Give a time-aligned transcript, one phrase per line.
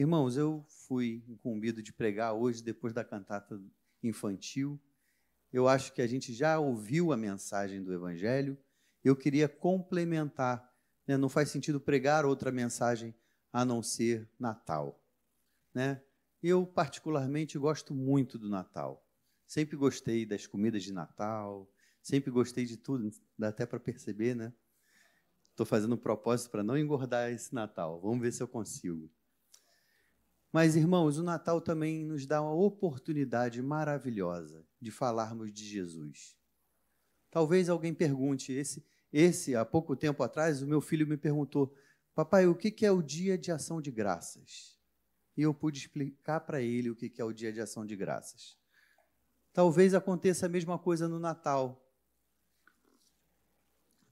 [0.00, 3.60] Irmãos, eu fui incumbido de pregar hoje, depois da cantata
[4.02, 4.80] infantil.
[5.52, 8.56] Eu acho que a gente já ouviu a mensagem do Evangelho.
[9.04, 10.74] Eu queria complementar.
[11.06, 11.18] Né?
[11.18, 13.14] Não faz sentido pregar outra mensagem
[13.52, 15.04] a não ser Natal.
[15.74, 16.02] Né?
[16.42, 19.06] Eu, particularmente, gosto muito do Natal.
[19.46, 21.70] Sempre gostei das comidas de Natal,
[22.02, 24.50] sempre gostei de tudo, dá até para perceber, né?
[25.50, 28.00] Estou fazendo um propósito para não engordar esse Natal.
[28.00, 29.10] Vamos ver se eu consigo.
[30.52, 36.36] Mas, irmãos, o Natal também nos dá uma oportunidade maravilhosa de falarmos de Jesus.
[37.30, 41.72] Talvez alguém pergunte, esse, esse há pouco tempo atrás, o meu filho me perguntou,
[42.14, 44.76] papai, o que é o dia de ação de graças?
[45.36, 48.58] E eu pude explicar para ele o que é o dia de ação de graças.
[49.52, 51.80] Talvez aconteça a mesma coisa no Natal.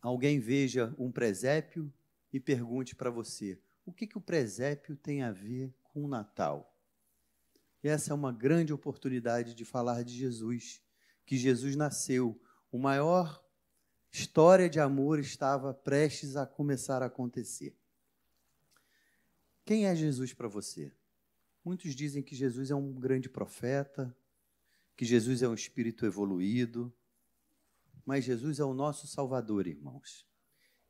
[0.00, 1.92] Alguém veja um presépio
[2.32, 6.76] e pergunte para você: o que, que o presépio tem a ver com o Natal?
[7.82, 10.82] E essa é uma grande oportunidade de falar de Jesus,
[11.26, 12.40] que Jesus nasceu.
[12.70, 13.44] O maior
[14.12, 17.76] história de amor estava prestes a começar a acontecer.
[19.64, 20.92] Quem é Jesus para você?
[21.64, 24.16] Muitos dizem que Jesus é um grande profeta,
[24.96, 26.92] que Jesus é um espírito evoluído,
[28.04, 30.26] mas Jesus é o nosso Salvador, irmãos.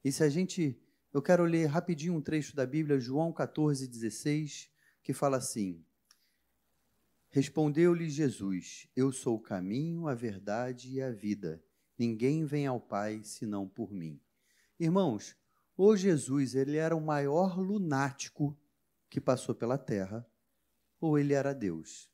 [0.04, 0.80] E se a gente.
[1.10, 4.70] Eu quero ler rapidinho um trecho da Bíblia, João 14, 16,
[5.08, 5.82] que fala assim:
[7.30, 11.64] Respondeu-lhe Jesus: Eu sou o caminho, a verdade e a vida.
[11.96, 14.20] Ninguém vem ao Pai senão por mim.
[14.78, 15.34] Irmãos,
[15.74, 18.54] o Jesus, ele era o maior lunático
[19.08, 20.28] que passou pela terra,
[21.00, 22.10] ou ele era Deus?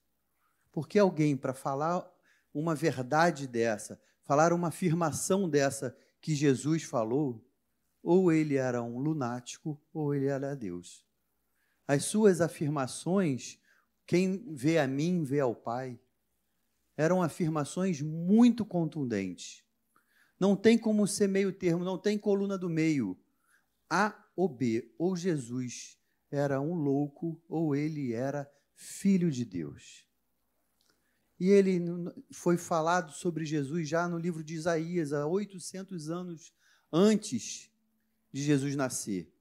[0.71, 2.09] Porque alguém, para falar
[2.55, 7.45] uma verdade dessa, falar uma afirmação dessa que Jesus falou,
[8.01, 11.05] ou ele era um lunático, ou ele era Deus.
[11.87, 13.59] As suas afirmações,
[14.07, 15.99] quem vê a mim, vê ao Pai,
[16.97, 19.63] eram afirmações muito contundentes.
[20.39, 23.19] Não tem como ser meio termo, não tem coluna do meio.
[23.89, 25.99] A ou B, ou Jesus
[26.31, 30.05] era um louco, ou ele era filho de Deus.
[31.39, 31.81] E ele
[32.33, 36.55] foi falado sobre Jesus já no livro de Isaías, há 800 anos
[36.93, 37.71] antes
[38.33, 39.33] de Jesus nascer.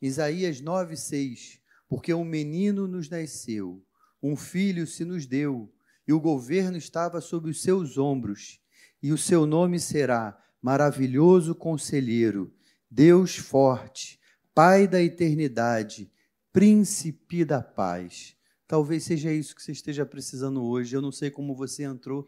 [0.00, 1.61] Isaías 9, 6.
[1.92, 3.84] Porque um menino nos nasceu,
[4.22, 5.70] um filho se nos deu,
[6.08, 8.58] e o governo estava sobre os seus ombros,
[9.02, 12.50] e o seu nome será Maravilhoso Conselheiro,
[12.90, 14.18] Deus Forte,
[14.54, 16.10] Pai da Eternidade,
[16.50, 18.34] Príncipe da Paz.
[18.66, 20.96] Talvez seja isso que você esteja precisando hoje.
[20.96, 22.26] Eu não sei como você entrou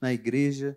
[0.00, 0.76] na igreja,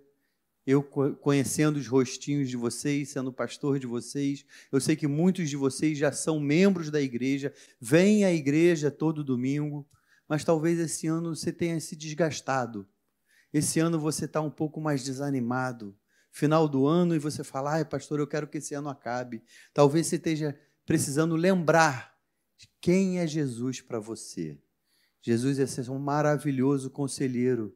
[0.68, 5.56] eu conhecendo os rostinhos de vocês, sendo pastor de vocês, eu sei que muitos de
[5.56, 9.88] vocês já são membros da igreja, vêm à igreja todo domingo,
[10.28, 12.86] mas talvez esse ano você tenha se desgastado.
[13.54, 15.98] Esse ano você está um pouco mais desanimado.
[16.34, 19.42] Final do ano e você fala, ai, pastor, eu quero que esse ano acabe.
[19.74, 22.14] Talvez você esteja precisando lembrar
[22.82, 24.60] quem é Jesus para você.
[25.22, 27.74] Jesus é um maravilhoso conselheiro.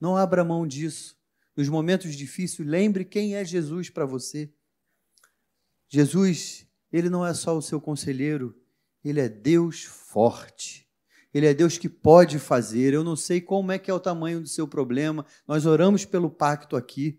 [0.00, 1.21] Não abra mão disso.
[1.56, 4.52] Nos momentos difíceis, lembre quem é Jesus para você.
[5.88, 8.56] Jesus, ele não é só o seu conselheiro,
[9.04, 10.88] ele é Deus forte.
[11.34, 12.92] Ele é Deus que pode fazer.
[12.92, 15.24] Eu não sei como é que é o tamanho do seu problema.
[15.46, 17.18] Nós oramos pelo pacto aqui.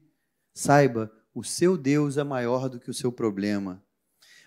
[0.53, 3.83] Saiba, o seu Deus é maior do que o seu problema.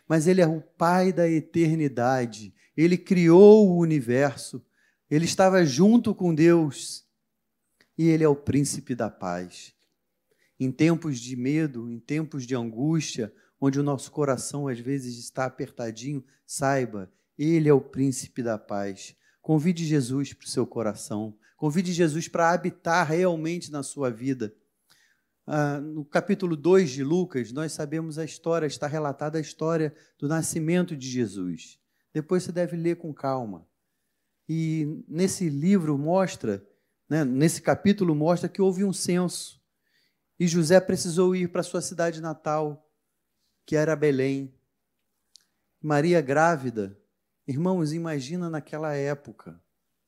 [0.08, 2.54] Mas ele é o pai da eternidade.
[2.76, 4.64] Ele criou o universo.
[5.10, 7.04] Ele estava junto com Deus
[7.98, 9.74] e ele é o príncipe da paz.
[10.58, 15.44] Em tempos de medo, em tempos de angústia, onde o nosso coração às vezes está
[15.44, 19.14] apertadinho, saiba, ele é o príncipe da paz.
[19.42, 21.36] Convide Jesus para o seu coração.
[21.56, 24.54] Convide Jesus para habitar realmente na sua vida.
[25.46, 30.26] Ah, no capítulo 2 de Lucas, nós sabemos a história, está relatada a história do
[30.26, 31.78] nascimento de Jesus.
[32.12, 33.66] Depois você deve ler com calma.
[34.48, 36.66] E nesse livro mostra,
[37.08, 39.55] né, nesse capítulo mostra que houve um censo.
[40.38, 42.90] E José precisou ir para sua cidade natal,
[43.64, 44.54] que era Belém.
[45.80, 46.98] Maria grávida.
[47.46, 49.60] Irmãos, imagina naquela época,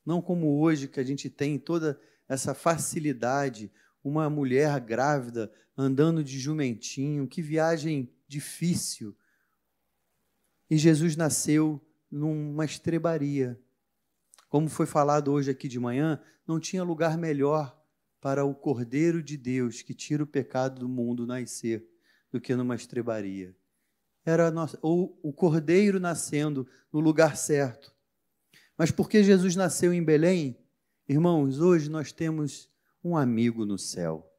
[0.05, 1.99] não como hoje que a gente tem toda
[2.29, 3.73] essa facilidade,
[4.03, 9.17] uma mulher grávida andando de jumentinho, que viagem difícil.
[10.69, 13.59] E Jesus nasceu numa estrebaria,
[14.49, 17.78] como foi falado hoje aqui de manhã, não tinha lugar melhor
[18.21, 21.87] para o Cordeiro de Deus que tira o pecado do mundo nascer
[22.31, 23.57] do que numa estrebaria.
[24.25, 27.95] Era nossa, ou o Cordeiro nascendo no lugar certo.
[28.77, 30.59] Mas porque Jesus nasceu em Belém,
[31.09, 32.71] irmãos, hoje nós temos
[33.03, 34.31] um amigo no céu.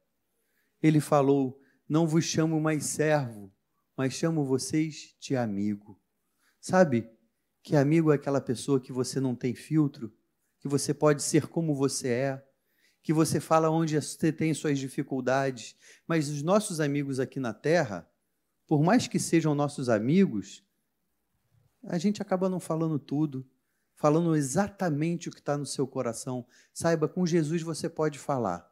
[0.82, 3.52] Ele falou: Não vos chamo mais servo,
[3.96, 6.00] mas chamo vocês de amigo.
[6.60, 7.10] Sabe
[7.62, 10.12] que amigo é aquela pessoa que você não tem filtro,
[10.58, 12.49] que você pode ser como você é,
[13.02, 15.76] que você fala onde você tem suas dificuldades,
[16.06, 18.08] mas os nossos amigos aqui na terra,
[18.66, 20.64] por mais que sejam nossos amigos,
[21.84, 23.48] a gente acaba não falando tudo,
[23.94, 26.46] falando exatamente o que está no seu coração.
[26.72, 28.70] Saiba, com Jesus você pode falar.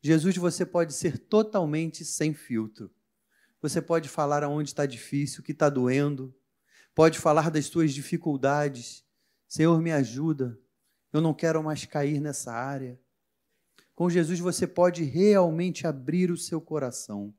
[0.00, 2.90] Jesus você pode ser totalmente sem filtro.
[3.60, 6.32] Você pode falar aonde está difícil, o que está doendo,
[6.94, 9.04] pode falar das suas dificuldades.
[9.48, 10.58] Senhor, me ajuda,
[11.12, 12.98] eu não quero mais cair nessa área.
[13.98, 17.34] Com Jesus você pode realmente abrir o seu coração.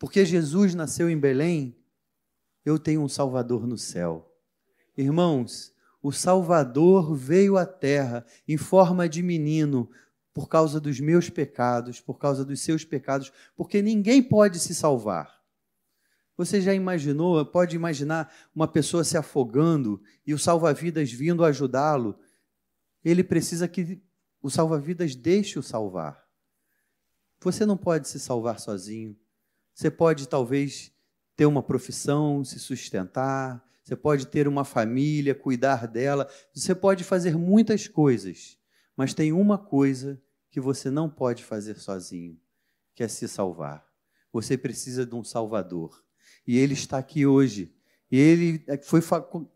[0.00, 1.76] Porque Jesus nasceu em Belém,
[2.64, 4.34] eu tenho um Salvador no céu.
[4.96, 5.72] Irmãos,
[6.02, 9.88] o Salvador veio à terra em forma de menino
[10.32, 15.40] por causa dos meus pecados, por causa dos seus pecados, porque ninguém pode se salvar.
[16.36, 22.18] Você já imaginou, pode imaginar uma pessoa se afogando e o salva-vidas vindo ajudá-lo?
[23.04, 24.02] Ele precisa que
[24.44, 26.22] o salva-vidas deixe o salvar.
[27.40, 29.16] Você não pode se salvar sozinho.
[29.72, 30.92] Você pode talvez
[31.34, 37.38] ter uma profissão, se sustentar, você pode ter uma família, cuidar dela, você pode fazer
[37.38, 38.58] muitas coisas,
[38.94, 40.20] mas tem uma coisa
[40.50, 42.38] que você não pode fazer sozinho,
[42.94, 43.82] que é se salvar.
[44.30, 46.04] Você precisa de um Salvador.
[46.46, 47.74] E ele está aqui hoje.
[48.10, 49.00] E ele é, foi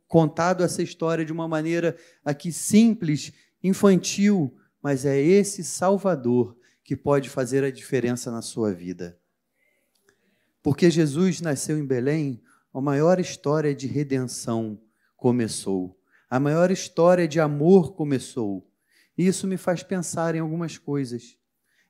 [0.06, 1.94] contado essa história de uma maneira
[2.25, 4.58] aqui simples, infantil,
[4.88, 9.20] mas é esse Salvador que pode fazer a diferença na sua vida.
[10.62, 12.43] Porque Jesus nasceu em Belém,
[12.73, 14.81] a maior história de redenção
[15.14, 16.00] começou.
[16.31, 18.67] A maior história de amor começou.
[19.14, 21.37] E isso me faz pensar em algumas coisas.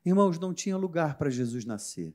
[0.04, 2.12] Irmãos, não tinha lugar para Jesus nascer.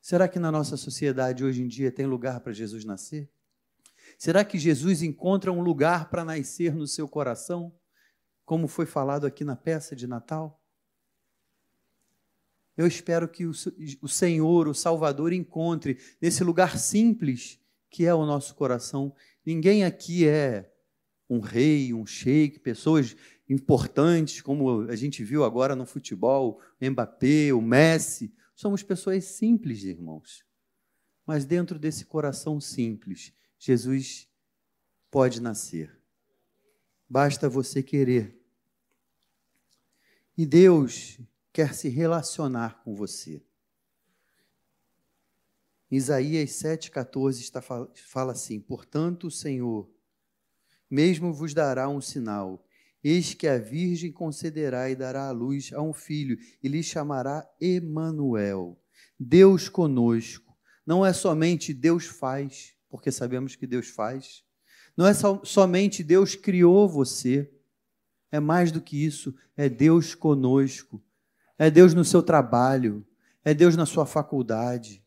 [0.00, 3.28] Será que na nossa sociedade hoje em dia tem lugar para Jesus nascer?
[4.16, 7.74] Será que Jesus encontra um lugar para nascer no seu coração?
[8.52, 10.62] Como foi falado aqui na peça de Natal?
[12.76, 17.58] Eu espero que o Senhor, o Salvador, encontre nesse lugar simples
[17.88, 19.14] que é o nosso coração.
[19.42, 20.70] Ninguém aqui é
[21.30, 23.16] um rei, um sheik, pessoas
[23.48, 28.34] importantes, como a gente viu agora no futebol, Mbappé, o Messi.
[28.54, 30.44] Somos pessoas simples, irmãos.
[31.24, 34.28] Mas dentro desse coração simples, Jesus
[35.10, 35.98] pode nascer.
[37.08, 38.41] Basta você querer.
[40.36, 41.20] E Deus
[41.52, 43.42] quer se relacionar com você.
[45.90, 49.90] Isaías 7,14 está, fala assim: Portanto, o Senhor
[50.92, 52.66] mesmo vos dará um sinal.
[53.02, 57.50] Eis que a Virgem concederá e dará à luz a um filho, e lhe chamará
[57.58, 58.78] Emanuel.
[59.18, 60.54] Deus conosco.
[60.86, 64.44] Não é somente Deus faz, porque sabemos que Deus faz,
[64.96, 67.50] não é so, somente Deus criou você,
[68.32, 71.00] é mais do que isso, é Deus conosco,
[71.56, 73.06] é Deus no seu trabalho,
[73.44, 75.04] é Deus na sua faculdade,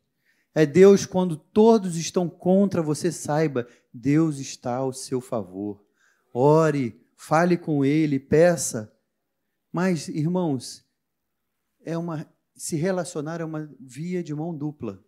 [0.53, 5.83] é Deus quando todos estão contra você, saiba, Deus está ao seu favor.
[6.33, 8.93] Ore, fale com Ele, peça.
[9.69, 10.85] Mas, irmãos,
[11.83, 15.03] é uma se relacionar é uma via de mão dupla.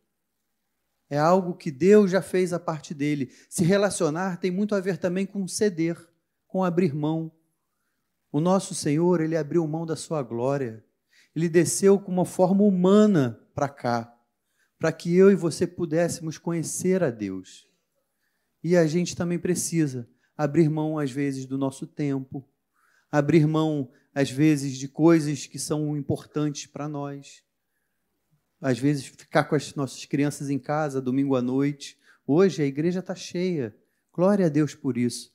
[1.09, 3.31] É algo que Deus já fez a parte dele.
[3.49, 5.97] Se relacionar tem muito a ver também com ceder,
[6.45, 7.31] com abrir mão.
[8.31, 10.83] O nosso Senhor, ele abriu mão da sua glória.
[11.35, 14.13] Ele desceu com uma forma humana para cá,
[14.77, 17.67] para que eu e você pudéssemos conhecer a Deus.
[18.63, 22.47] E a gente também precisa abrir mão, às vezes, do nosso tempo,
[23.11, 27.47] abrir mão, às vezes, de coisas que são importantes para nós
[28.61, 31.97] às vezes ficar com as nossas crianças em casa domingo à noite.
[32.25, 33.75] Hoje a igreja está cheia.
[34.11, 35.31] Glória a Deus por isso,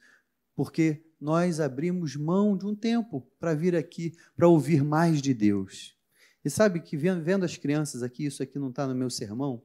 [0.57, 5.97] porque nós abrimos mão de um tempo para vir aqui para ouvir mais de Deus.
[6.45, 9.63] E sabe que vendo as crianças aqui, isso aqui não está no meu sermão,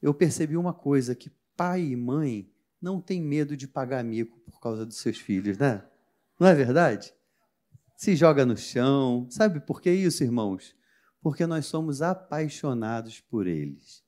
[0.00, 4.60] eu percebi uma coisa: que pai e mãe não têm medo de pagar mico por
[4.60, 5.84] causa dos seus filhos, né?
[6.38, 7.12] Não é verdade?
[7.96, 9.26] Se joga no chão.
[9.30, 10.74] Sabe por que isso, irmãos?
[11.24, 14.03] porque nós somos apaixonados por eles.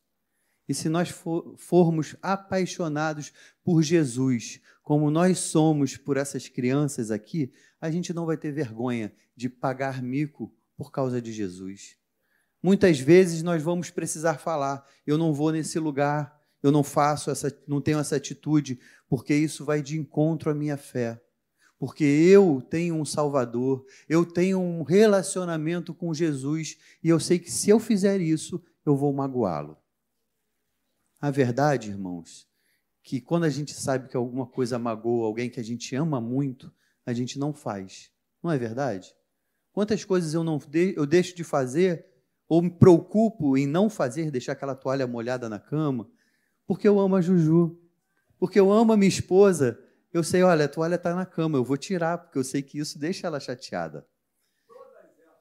[0.69, 3.33] E se nós for, formos apaixonados
[3.63, 9.13] por Jesus, como nós somos por essas crianças aqui, a gente não vai ter vergonha
[9.37, 11.97] de pagar mico por causa de Jesus.
[12.63, 17.57] Muitas vezes nós vamos precisar falar: eu não vou nesse lugar, eu não faço essa,
[17.67, 21.21] não tenho essa atitude, porque isso vai de encontro à minha fé.
[21.79, 27.51] porque eu tenho um Salvador, eu tenho um relacionamento com Jesus e eu sei que
[27.51, 29.77] se eu fizer isso, eu vou magoá-lo.
[31.21, 32.47] A verdade, irmãos,
[33.03, 36.73] que quando a gente sabe que alguma coisa magoa alguém que a gente ama muito,
[37.05, 38.11] a gente não faz.
[38.43, 39.15] Não é verdade?
[39.73, 42.07] Quantas coisas eu não de, eu deixo de fazer
[42.49, 46.09] ou me preocupo em não fazer, deixar aquela toalha molhada na cama,
[46.67, 47.79] porque eu amo a Juju,
[48.39, 49.79] porque eu amo a minha esposa,
[50.13, 52.79] eu sei, olha, a toalha está na cama, eu vou tirar, porque eu sei que
[52.79, 54.07] isso deixa ela chateada.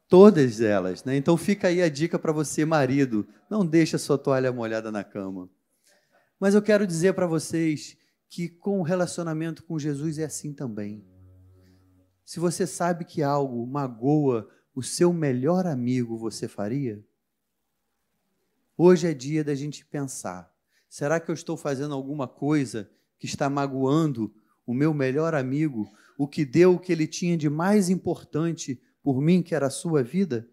[0.07, 1.15] Todas elas, né?
[1.15, 5.49] Então fica aí a dica para você, marido, não deixa sua toalha molhada na cama.
[6.39, 7.97] Mas eu quero dizer para vocês
[8.29, 11.05] que com o relacionamento com Jesus é assim também.
[12.25, 17.03] Se você sabe que algo magoa o seu melhor amigo, você faria?
[18.77, 20.51] Hoje é dia da gente pensar:
[20.89, 24.33] será que eu estou fazendo alguma coisa que está magoando
[24.65, 29.21] o meu melhor amigo, o que deu o que ele tinha de mais importante por
[29.21, 30.49] mim, que era a sua vida?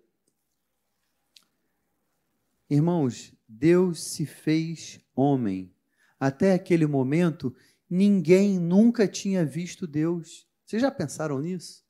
[2.72, 5.70] Irmãos, Deus se fez homem.
[6.18, 7.54] Até aquele momento,
[7.86, 10.48] ninguém nunca tinha visto Deus.
[10.64, 11.84] Vocês já pensaram nisso?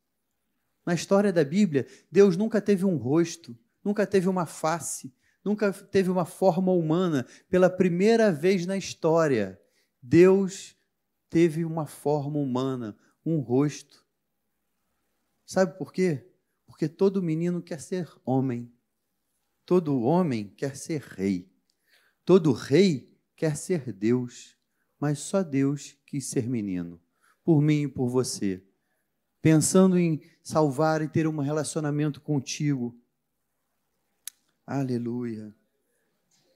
[0.84, 6.10] Na história da Bíblia, Deus nunca teve um rosto, nunca teve uma face, nunca teve
[6.10, 7.28] uma forma humana.
[7.48, 9.62] Pela primeira vez na história,
[10.02, 10.76] Deus
[11.30, 14.04] teve uma forma humana, um rosto.
[15.46, 16.26] Sabe por quê?
[16.66, 18.68] Porque todo menino quer ser homem.
[19.72, 21.50] Todo homem quer ser rei.
[22.26, 24.54] Todo rei quer ser Deus.
[25.00, 27.00] Mas só Deus quis ser menino.
[27.42, 28.62] Por mim e por você.
[29.40, 32.94] Pensando em salvar e ter um relacionamento contigo.
[34.66, 35.56] Aleluia.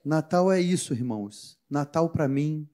[0.04, 1.58] Natal é isso, irmãos.
[1.70, 2.68] Natal para mim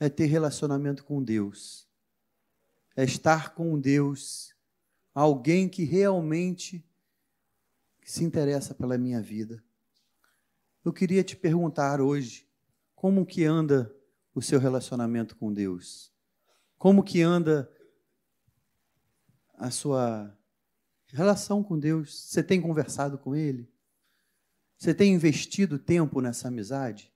[0.00, 1.86] é ter relacionamento com Deus,
[2.96, 4.54] é estar com Deus,
[5.12, 6.82] alguém que realmente
[8.10, 9.62] se interessa pela minha vida.
[10.84, 12.46] Eu queria te perguntar hoje,
[12.94, 13.94] como que anda
[14.34, 16.12] o seu relacionamento com Deus?
[16.76, 17.70] Como que anda
[19.54, 20.36] a sua
[21.06, 22.28] relação com Deus?
[22.28, 23.70] Você tem conversado com Ele?
[24.76, 27.12] Você tem investido tempo nessa amizade?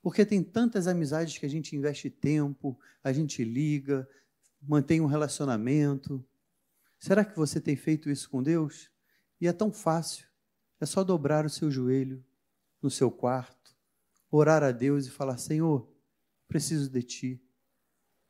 [0.00, 4.08] Porque tem tantas amizades que a gente investe tempo, a gente liga,
[4.62, 6.24] mantém um relacionamento.
[6.98, 8.93] Será que você tem feito isso com Deus?
[9.40, 10.26] E é tão fácil.
[10.80, 12.24] É só dobrar o seu joelho
[12.82, 13.74] no seu quarto,
[14.30, 15.88] orar a Deus e falar: Senhor,
[16.46, 17.42] preciso de Ti.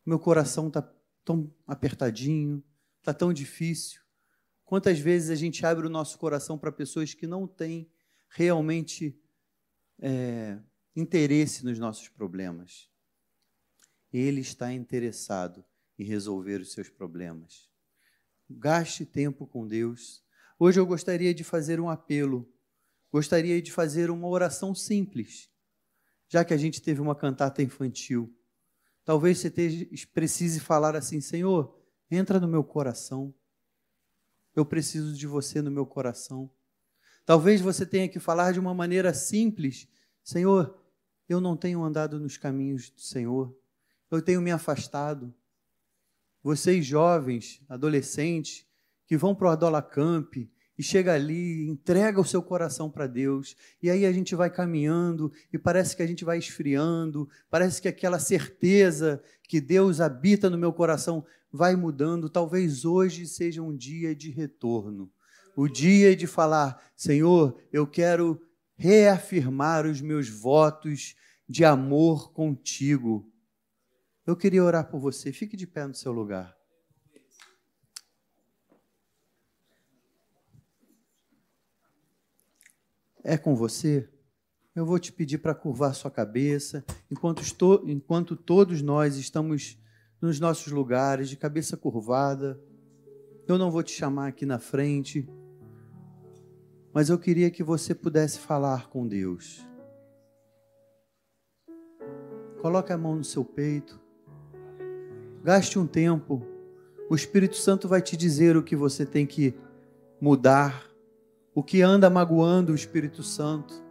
[0.04, 0.82] Meu coração está
[1.24, 2.62] tão apertadinho,
[2.98, 4.02] está tão difícil.
[4.64, 7.90] Quantas vezes a gente abre o nosso coração para pessoas que não têm
[8.28, 9.18] realmente
[10.00, 10.58] é,
[10.94, 12.90] interesse nos nossos problemas.
[14.12, 15.64] Ele está interessado
[15.98, 17.70] em resolver os seus problemas.
[18.48, 20.23] Gaste tempo com Deus.
[20.64, 22.50] Hoje eu gostaria de fazer um apelo.
[23.12, 25.50] Gostaria de fazer uma oração simples.
[26.26, 28.34] Já que a gente teve uma cantata infantil,
[29.04, 29.50] talvez você
[30.14, 31.78] precise falar assim: Senhor,
[32.10, 33.34] entra no meu coração.
[34.56, 36.50] Eu preciso de você no meu coração.
[37.26, 39.86] Talvez você tenha que falar de uma maneira simples:
[40.22, 40.82] Senhor,
[41.28, 43.54] eu não tenho andado nos caminhos do Senhor,
[44.10, 45.34] eu tenho me afastado.
[46.42, 48.66] Vocês jovens, adolescentes,
[49.06, 50.36] que vão para o Adola Camp
[50.78, 55.32] e chega ali, entrega o seu coração para Deus, e aí a gente vai caminhando
[55.52, 60.58] e parece que a gente vai esfriando, parece que aquela certeza que Deus habita no
[60.58, 62.28] meu coração vai mudando.
[62.28, 65.10] Talvez hoje seja um dia de retorno,
[65.56, 68.40] o dia de falar: Senhor, eu quero
[68.76, 71.14] reafirmar os meus votos
[71.48, 73.30] de amor contigo.
[74.26, 75.32] Eu queria orar por você.
[75.32, 76.53] Fique de pé no seu lugar.
[83.24, 84.08] É com você?
[84.76, 89.82] Eu vou te pedir para curvar sua cabeça, enquanto, estou, enquanto todos nós estamos
[90.20, 92.60] nos nossos lugares, de cabeça curvada.
[93.48, 95.28] Eu não vou te chamar aqui na frente
[96.94, 99.66] mas eu queria que você pudesse falar com Deus.
[102.62, 104.00] Coloque a mão no seu peito.
[105.42, 106.46] Gaste um tempo.
[107.10, 109.52] O Espírito Santo vai te dizer o que você tem que
[110.20, 110.88] mudar,
[111.54, 113.82] o que anda magoando o Espírito Santo.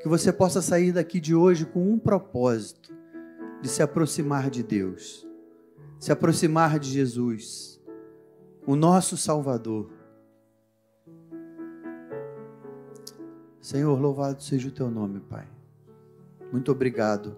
[0.00, 2.94] Que você possa sair daqui de hoje com um propósito:
[3.60, 5.26] de se aproximar de Deus,
[5.98, 7.80] se aproximar de Jesus,
[8.66, 10.00] o nosso Salvador
[13.60, 15.46] Senhor, louvado seja o teu nome, Pai.
[16.50, 17.36] Muito obrigado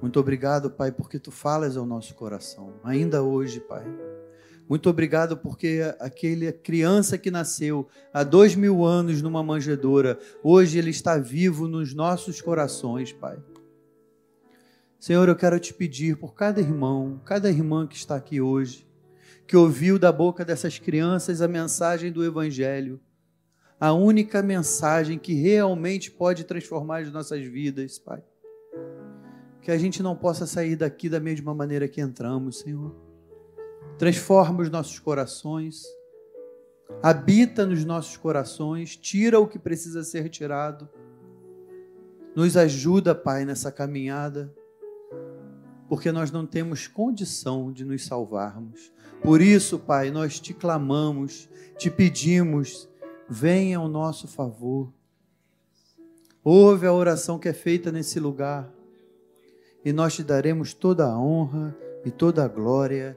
[0.00, 3.84] Muito obrigado, Pai, porque tu falas ao nosso coração, ainda hoje, Pai.
[4.72, 10.88] Muito obrigado porque aquele criança que nasceu há dois mil anos numa manjedoura, hoje ele
[10.88, 13.36] está vivo nos nossos corações, Pai.
[14.98, 18.88] Senhor, eu quero te pedir por cada irmão, cada irmã que está aqui hoje,
[19.46, 22.98] que ouviu da boca dessas crianças a mensagem do Evangelho,
[23.78, 28.22] a única mensagem que realmente pode transformar as nossas vidas, Pai
[29.60, 33.11] que a gente não possa sair daqui da mesma maneira que entramos, Senhor.
[33.98, 35.84] Transforma os nossos corações,
[37.02, 40.88] habita nos nossos corações, tira o que precisa ser tirado.
[42.34, 44.52] Nos ajuda, Pai, nessa caminhada,
[45.88, 48.92] porque nós não temos condição de nos salvarmos.
[49.22, 52.88] Por isso, Pai, nós te clamamos, te pedimos,
[53.28, 54.92] venha ao nosso favor.
[56.42, 58.72] Ouve a oração que é feita nesse lugar
[59.84, 63.16] e nós te daremos toda a honra e toda a glória